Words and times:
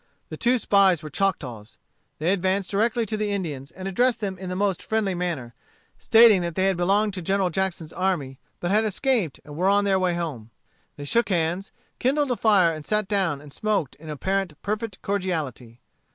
The 0.29 0.35
two 0.35 0.57
spies 0.57 1.03
were 1.03 1.11
Choctaws. 1.11 1.77
They 2.17 2.33
advanced 2.33 2.71
directly 2.71 3.05
to 3.05 3.15
the 3.15 3.31
Indians, 3.31 3.69
and 3.69 3.87
addressed 3.87 4.19
them 4.19 4.35
in 4.39 4.49
the 4.49 4.55
most 4.55 4.81
friendly 4.81 5.13
manner; 5.13 5.53
stating 5.99 6.41
that 6.41 6.55
they 6.55 6.65
had 6.65 6.75
belonged 6.75 7.13
to 7.13 7.21
General 7.21 7.51
Jackson's 7.51 7.93
army, 7.93 8.39
but 8.59 8.71
had 8.71 8.83
escaped, 8.83 9.39
and 9.45 9.55
were 9.55 9.69
on 9.69 9.83
their 9.85 9.99
way 9.99 10.15
home. 10.15 10.49
They 10.97 11.05
shook 11.05 11.29
hands, 11.29 11.71
kindled 11.99 12.31
a 12.31 12.35
fire, 12.35 12.73
and 12.73 12.83
sat 12.83 13.07
down 13.07 13.41
and 13.41 13.53
smoked 13.53 13.93
in 13.97 14.09
apparent 14.09 14.59
perfect 14.63 14.99
cordiality. 15.03 15.81